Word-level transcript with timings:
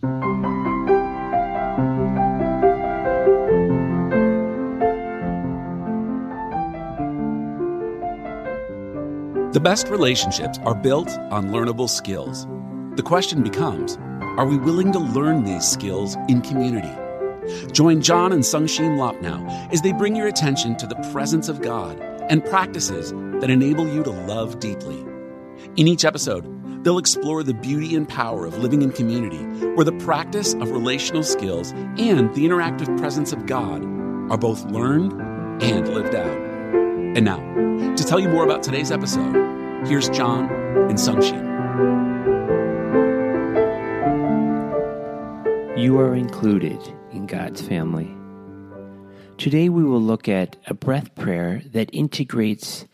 The 0.00 0.10
best 9.60 9.88
relationships 9.88 10.58
are 10.60 10.74
built 10.76 11.10
on 11.30 11.48
learnable 11.48 11.88
skills. 11.88 12.46
The 12.94 13.02
question 13.02 13.42
becomes 13.42 13.96
are 14.36 14.46
we 14.46 14.56
willing 14.56 14.92
to 14.92 15.00
learn 15.00 15.42
these 15.42 15.66
skills 15.66 16.14
in 16.28 16.42
community? 16.42 16.94
Join 17.72 18.00
John 18.00 18.30
and 18.30 18.44
Sungshin 18.44 18.98
Loppnow 18.98 19.72
as 19.72 19.82
they 19.82 19.92
bring 19.92 20.14
your 20.14 20.28
attention 20.28 20.76
to 20.76 20.86
the 20.86 20.94
presence 21.12 21.48
of 21.48 21.60
God 21.60 21.98
and 22.30 22.44
practices 22.44 23.12
that 23.40 23.50
enable 23.50 23.92
you 23.92 24.04
to 24.04 24.10
love 24.10 24.60
deeply. 24.60 25.04
In 25.76 25.88
each 25.88 26.04
episode, 26.04 26.46
they'll 26.82 26.98
explore 26.98 27.42
the 27.42 27.54
beauty 27.54 27.94
and 27.94 28.08
power 28.08 28.46
of 28.46 28.58
living 28.58 28.82
in 28.82 28.92
community, 28.92 29.42
where 29.74 29.84
the 29.84 29.92
practice 29.92 30.54
of 30.54 30.70
relational 30.70 31.22
skills 31.22 31.72
and 31.98 32.34
the 32.34 32.44
interactive 32.44 32.98
presence 32.98 33.32
of 33.32 33.46
God 33.46 33.82
are 34.30 34.38
both 34.38 34.64
learned 34.66 35.12
and 35.62 35.88
lived 35.88 36.14
out. 36.14 36.38
And 37.16 37.24
now, 37.24 37.38
to 37.96 38.04
tell 38.04 38.20
you 38.20 38.28
more 38.28 38.44
about 38.44 38.62
today's 38.62 38.92
episode, 38.92 39.34
here's 39.86 40.08
John 40.10 40.50
and 40.88 40.98
Sungshin. 40.98 41.46
You 45.78 45.98
are 45.98 46.14
included 46.14 46.80
in 47.12 47.26
God's 47.26 47.62
family. 47.62 48.14
Today 49.36 49.68
we 49.68 49.84
will 49.84 50.02
look 50.02 50.28
at 50.28 50.56
a 50.66 50.74
breath 50.74 51.14
prayer 51.14 51.62
that 51.66 51.90
integrates 51.92 52.86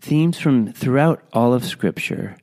themes 0.00 0.38
from 0.38 0.72
throughout 0.72 1.22
all 1.32 1.52
of 1.52 1.64
Scripture, 1.64 2.36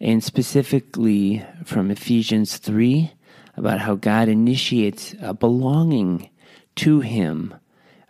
and 0.00 0.22
specifically 0.22 1.44
from 1.64 1.90
Ephesians 1.90 2.58
3 2.58 3.12
about 3.56 3.80
how 3.80 3.94
God 3.94 4.28
initiates 4.28 5.14
a 5.20 5.32
belonging 5.32 6.28
to 6.76 7.00
Him, 7.00 7.54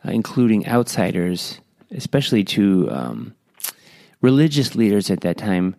uh, 0.05 0.11
including 0.11 0.67
outsiders, 0.67 1.61
especially 1.91 2.43
to 2.45 2.91
um, 2.91 3.35
religious 4.21 4.75
leaders 4.75 5.11
at 5.11 5.21
that 5.21 5.39
time. 5.39 5.77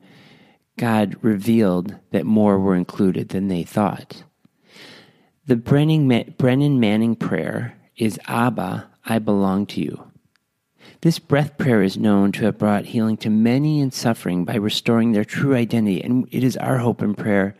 God 0.77 1.17
revealed 1.21 1.95
that 2.11 2.25
more 2.25 2.59
were 2.59 2.75
included 2.75 3.29
than 3.29 3.47
they 3.47 3.63
thought. 3.63 4.23
The 5.47 5.55
Brennan, 5.55 6.35
Brennan 6.37 6.79
Manning 6.79 7.15
prayer 7.15 7.75
is 7.95 8.19
Abba, 8.27 8.87
I 9.05 9.19
belong 9.19 9.65
to 9.67 9.81
you. 9.81 10.06
This 11.01 11.19
breath 11.19 11.57
prayer 11.57 11.83
is 11.83 11.97
known 11.97 12.31
to 12.33 12.45
have 12.45 12.57
brought 12.57 12.85
healing 12.85 13.17
to 13.17 13.29
many 13.29 13.79
in 13.79 13.91
suffering 13.91 14.45
by 14.45 14.55
restoring 14.55 15.11
their 15.11 15.25
true 15.25 15.55
identity, 15.55 16.01
and 16.01 16.27
it 16.31 16.43
is 16.43 16.57
our 16.57 16.79
hope 16.79 17.01
and 17.01 17.17
prayer 17.17 17.55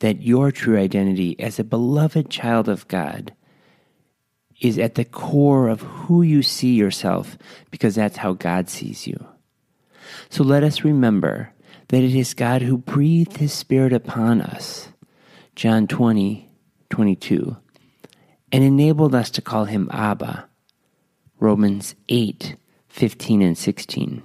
that 0.00 0.22
your 0.22 0.50
true 0.50 0.76
identity 0.76 1.38
as 1.38 1.58
a 1.58 1.64
beloved 1.64 2.28
child 2.28 2.68
of 2.68 2.88
God 2.88 3.32
is 4.60 4.78
at 4.78 4.94
the 4.94 5.04
core 5.04 5.68
of 5.68 5.80
who 5.82 6.22
you 6.22 6.42
see 6.42 6.74
yourself 6.74 7.36
because 7.70 7.94
that's 7.94 8.16
how 8.16 8.32
God 8.32 8.68
sees 8.68 9.06
you. 9.06 9.26
So 10.28 10.42
let 10.44 10.64
us 10.64 10.84
remember 10.84 11.52
that 11.88 12.02
it 12.02 12.14
is 12.14 12.34
God 12.34 12.62
who 12.62 12.78
breathed 12.78 13.36
his 13.36 13.52
spirit 13.52 13.92
upon 13.92 14.40
us. 14.40 14.88
John 15.54 15.86
20, 15.86 16.48
22, 16.90 17.56
and 18.50 18.64
enabled 18.64 19.14
us 19.14 19.30
to 19.30 19.42
call 19.42 19.66
him 19.66 19.88
Abba. 19.92 20.48
Romans 21.38 21.94
8, 22.08 22.56
15 22.92 23.40
and 23.40 23.56
16. 23.56 24.22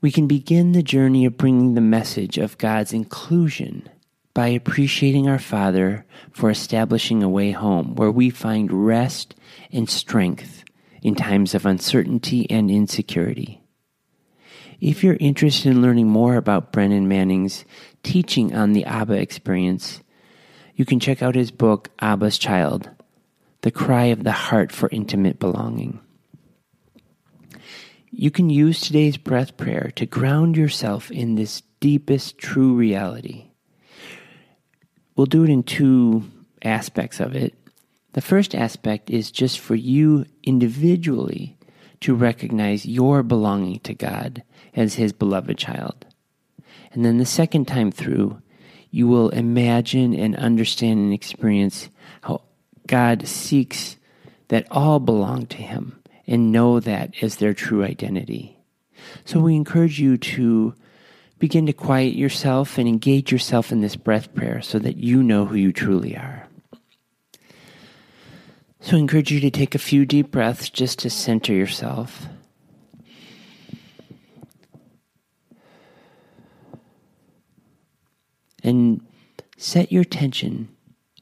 We 0.00 0.10
can 0.10 0.26
begin 0.26 0.72
the 0.72 0.82
journey 0.82 1.24
of 1.24 1.38
bringing 1.38 1.74
the 1.74 1.80
message 1.80 2.36
of 2.36 2.58
God's 2.58 2.92
inclusion 2.92 3.88
by 4.34 4.48
appreciating 4.48 5.28
our 5.28 5.38
Father 5.38 6.04
for 6.32 6.50
establishing 6.50 7.22
a 7.22 7.28
way 7.28 7.52
home 7.52 7.94
where 7.94 8.10
we 8.10 8.28
find 8.28 8.86
rest 8.86 9.36
and 9.72 9.88
strength 9.88 10.64
in 11.00 11.14
times 11.14 11.54
of 11.54 11.64
uncertainty 11.64 12.50
and 12.50 12.70
insecurity. 12.70 13.62
If 14.80 15.04
you're 15.04 15.16
interested 15.20 15.70
in 15.70 15.80
learning 15.80 16.08
more 16.08 16.34
about 16.34 16.72
Brennan 16.72 17.08
Manning's 17.08 17.64
teaching 18.02 18.52
on 18.52 18.72
the 18.72 18.84
Abba 18.84 19.14
experience, 19.14 20.02
you 20.74 20.84
can 20.84 20.98
check 20.98 21.22
out 21.22 21.36
his 21.36 21.52
book, 21.52 21.88
Abba's 22.00 22.36
Child 22.36 22.90
The 23.62 23.70
Cry 23.70 24.06
of 24.06 24.24
the 24.24 24.32
Heart 24.32 24.72
for 24.72 24.88
Intimate 24.90 25.38
Belonging. 25.38 26.00
You 28.18 28.30
can 28.30 28.48
use 28.48 28.80
today's 28.80 29.18
breath 29.18 29.58
prayer 29.58 29.92
to 29.96 30.06
ground 30.06 30.56
yourself 30.56 31.10
in 31.10 31.34
this 31.34 31.62
deepest 31.80 32.38
true 32.38 32.72
reality. 32.72 33.48
We'll 35.14 35.26
do 35.26 35.44
it 35.44 35.50
in 35.50 35.62
two 35.62 36.24
aspects 36.64 37.20
of 37.20 37.36
it. 37.36 37.52
The 38.14 38.22
first 38.22 38.54
aspect 38.54 39.10
is 39.10 39.30
just 39.30 39.60
for 39.60 39.74
you 39.74 40.24
individually 40.42 41.58
to 42.00 42.14
recognize 42.14 42.86
your 42.86 43.22
belonging 43.22 43.80
to 43.80 43.92
God 43.92 44.42
as 44.74 44.94
His 44.94 45.12
beloved 45.12 45.58
child. 45.58 46.06
And 46.92 47.04
then 47.04 47.18
the 47.18 47.26
second 47.26 47.66
time 47.66 47.92
through, 47.92 48.40
you 48.90 49.08
will 49.08 49.28
imagine 49.28 50.14
and 50.14 50.34
understand 50.36 51.00
and 51.00 51.12
experience 51.12 51.90
how 52.22 52.40
God 52.86 53.28
seeks 53.28 53.98
that 54.48 54.66
all 54.70 55.00
belong 55.00 55.44
to 55.48 55.58
Him 55.58 56.00
and 56.26 56.52
know 56.52 56.80
that 56.80 57.14
as 57.22 57.36
their 57.36 57.54
true 57.54 57.84
identity. 57.84 58.58
So 59.24 59.40
we 59.40 59.54
encourage 59.54 60.00
you 60.00 60.16
to 60.16 60.74
begin 61.38 61.66
to 61.66 61.72
quiet 61.72 62.14
yourself 62.14 62.78
and 62.78 62.88
engage 62.88 63.30
yourself 63.30 63.70
in 63.70 63.80
this 63.80 63.96
breath 63.96 64.34
prayer 64.34 64.62
so 64.62 64.78
that 64.78 64.96
you 64.96 65.22
know 65.22 65.44
who 65.44 65.56
you 65.56 65.72
truly 65.72 66.16
are. 66.16 66.48
So 68.80 68.96
I 68.96 69.00
encourage 69.00 69.30
you 69.32 69.40
to 69.40 69.50
take 69.50 69.74
a 69.74 69.78
few 69.78 70.06
deep 70.06 70.30
breaths 70.30 70.70
just 70.70 71.00
to 71.00 71.10
center 71.10 71.52
yourself. 71.52 72.26
And 78.62 79.00
set 79.56 79.92
your 79.92 80.02
attention, 80.02 80.68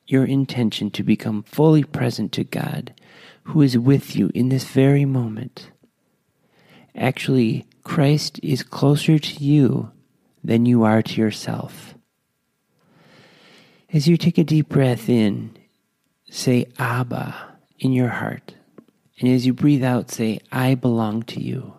your 0.06 0.24
intention 0.24 0.90
to 0.90 1.02
become 1.02 1.42
fully 1.42 1.84
present 1.84 2.32
to 2.32 2.44
God 2.44 2.94
who 3.44 3.62
is 3.62 3.76
with 3.78 4.16
you 4.16 4.30
in 4.34 4.48
this 4.48 4.64
very 4.64 5.04
moment. 5.04 5.70
Actually, 6.96 7.66
Christ 7.82 8.40
is 8.42 8.62
closer 8.62 9.18
to 9.18 9.44
you 9.44 9.90
than 10.42 10.66
you 10.66 10.82
are 10.84 11.02
to 11.02 11.20
yourself. 11.20 11.94
As 13.92 14.08
you 14.08 14.16
take 14.16 14.38
a 14.38 14.44
deep 14.44 14.68
breath 14.68 15.08
in, 15.08 15.56
say 16.28 16.66
Abba 16.78 17.34
in 17.78 17.92
your 17.92 18.08
heart. 18.08 18.54
And 19.20 19.28
as 19.28 19.46
you 19.46 19.52
breathe 19.52 19.84
out, 19.84 20.10
say, 20.10 20.40
I 20.50 20.74
belong 20.74 21.22
to 21.24 21.40
you. 21.40 21.74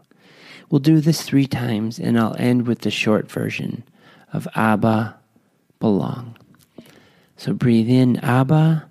We'll 0.69 0.79
do 0.79 1.01
this 1.01 1.21
three 1.21 1.47
times, 1.47 1.99
and 1.99 2.17
I'll 2.17 2.35
end 2.39 2.67
with 2.67 2.79
the 2.79 2.91
short 2.91 3.29
version 3.29 3.83
of 4.31 4.47
Abba, 4.55 5.17
belong. 5.79 6.37
So 7.37 7.53
breathe 7.53 7.89
in, 7.89 8.17
Abba. 8.17 8.89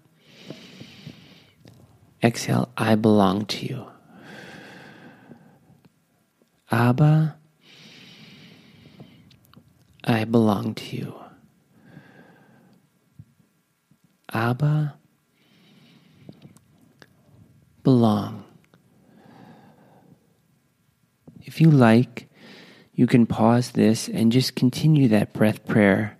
Exhale, 2.22 2.71
I 2.77 2.94
belong 2.94 3.47
to 3.47 3.66
you. 3.66 3.87
Abba, 6.71 7.37
I 10.03 10.25
belong 10.25 10.75
to 10.75 10.97
you. 10.97 11.15
Abba, 14.32 14.94
belong. 17.82 18.44
If 21.43 21.61
you 21.61 21.71
like, 21.71 22.28
you 22.94 23.06
can 23.06 23.26
pause 23.26 23.72
this 23.72 24.09
and 24.09 24.32
just 24.32 24.56
continue 24.56 25.09
that 25.09 25.32
breath 25.32 25.66
prayer 25.66 26.16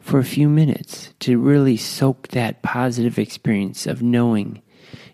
for 0.00 0.18
a 0.18 0.24
few 0.24 0.48
minutes 0.48 1.12
to 1.20 1.38
really 1.38 1.76
soak 1.76 2.28
that 2.28 2.62
positive 2.62 3.18
experience 3.18 3.86
of 3.86 4.02
knowing 4.02 4.62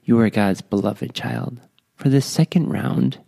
you 0.05 0.19
are 0.21 0.31
God's 0.31 0.63
beloved 0.63 1.13
child. 1.15 1.61
For 1.97 2.09
the 2.09 2.21
second 2.21 2.71
round, 2.71 3.19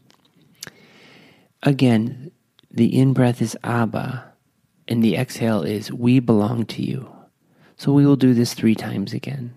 again, 1.62 2.31
the 2.71 2.99
in 2.99 3.12
breath 3.12 3.43
is 3.43 3.56
Abba, 3.65 4.33
and 4.87 5.03
the 5.03 5.17
exhale 5.17 5.62
is 5.62 5.93
We 5.93 6.21
belong 6.21 6.65
to 6.67 6.83
you. 6.83 7.12
So 7.77 7.93
we 7.93 8.06
will 8.06 8.17
do 8.17 8.35
this 8.35 8.55
three 8.55 8.75
times 8.75 9.12
again. 9.12 9.55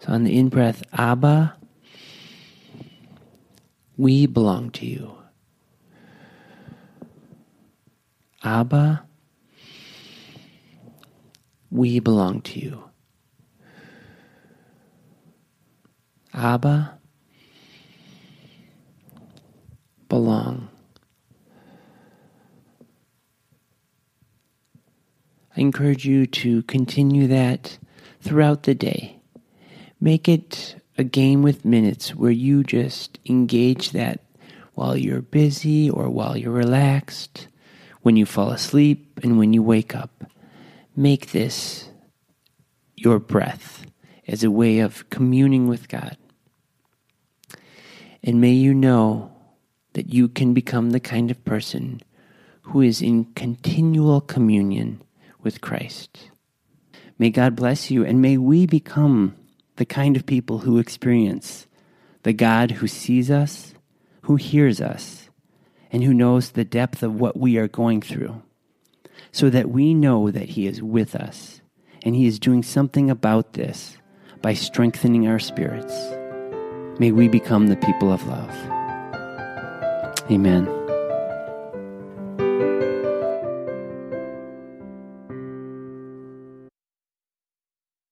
So 0.00 0.12
on 0.12 0.24
the 0.24 0.36
in 0.36 0.48
breath, 0.48 0.82
Abba, 0.92 1.56
we 3.96 4.26
belong 4.26 4.70
to 4.72 4.86
you. 4.86 5.16
Abba, 8.42 9.05
we 11.70 12.00
belong 12.00 12.40
to 12.42 12.60
you. 12.60 12.84
Abba, 16.34 16.98
belong. 20.08 20.68
I 25.56 25.60
encourage 25.60 26.04
you 26.04 26.26
to 26.26 26.62
continue 26.64 27.26
that 27.28 27.78
throughout 28.20 28.64
the 28.64 28.74
day. 28.74 29.20
Make 29.98 30.28
it 30.28 30.76
a 30.98 31.04
game 31.04 31.42
with 31.42 31.64
minutes 31.64 32.14
where 32.14 32.30
you 32.30 32.62
just 32.62 33.18
engage 33.24 33.92
that 33.92 34.20
while 34.74 34.96
you're 34.96 35.22
busy 35.22 35.88
or 35.88 36.10
while 36.10 36.36
you're 36.36 36.52
relaxed, 36.52 37.48
when 38.02 38.16
you 38.16 38.26
fall 38.26 38.50
asleep 38.50 39.18
and 39.22 39.38
when 39.38 39.54
you 39.54 39.62
wake 39.62 39.96
up. 39.96 40.24
Make 40.96 41.32
this 41.32 41.90
your 42.96 43.18
breath 43.18 43.84
as 44.26 44.42
a 44.42 44.50
way 44.50 44.78
of 44.78 45.08
communing 45.10 45.68
with 45.68 45.88
God. 45.88 46.16
And 48.22 48.40
may 48.40 48.52
you 48.52 48.72
know 48.72 49.30
that 49.92 50.12
you 50.12 50.26
can 50.26 50.54
become 50.54 50.90
the 50.90 51.00
kind 51.00 51.30
of 51.30 51.44
person 51.44 52.00
who 52.62 52.80
is 52.80 53.02
in 53.02 53.26
continual 53.34 54.22
communion 54.22 55.02
with 55.42 55.60
Christ. 55.60 56.30
May 57.18 57.30
God 57.30 57.54
bless 57.54 57.90
you, 57.90 58.04
and 58.04 58.20
may 58.20 58.38
we 58.38 58.66
become 58.66 59.36
the 59.76 59.84
kind 59.84 60.16
of 60.16 60.26
people 60.26 60.60
who 60.60 60.78
experience 60.78 61.66
the 62.22 62.32
God 62.32 62.72
who 62.72 62.88
sees 62.88 63.30
us, 63.30 63.74
who 64.22 64.36
hears 64.36 64.80
us, 64.80 65.28
and 65.92 66.02
who 66.02 66.12
knows 66.12 66.50
the 66.50 66.64
depth 66.64 67.02
of 67.02 67.20
what 67.20 67.36
we 67.36 67.56
are 67.58 67.68
going 67.68 68.00
through, 68.00 68.42
so 69.32 69.50
that 69.50 69.70
we 69.70 69.94
know 69.94 70.30
that 70.30 70.50
He 70.50 70.66
is 70.66 70.82
with 70.82 71.14
us 71.14 71.60
and 72.02 72.14
He 72.14 72.26
is 72.26 72.38
doing 72.38 72.62
something 72.62 73.10
about 73.10 73.54
this 73.54 73.98
by 74.42 74.54
strengthening 74.54 75.26
our 75.26 75.38
spirits. 75.38 75.94
May 76.98 77.12
we 77.12 77.28
become 77.28 77.66
the 77.66 77.76
people 77.76 78.12
of 78.12 78.26
love. 78.26 78.50
Amen. 80.30 80.85